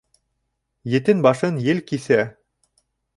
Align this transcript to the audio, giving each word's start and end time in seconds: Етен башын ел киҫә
Етен 0.93 1.21
башын 1.27 1.59
ел 1.67 1.83
киҫә 1.91 2.21